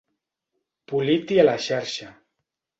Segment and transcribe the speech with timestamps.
[0.93, 2.13] Polit i a la xarxa.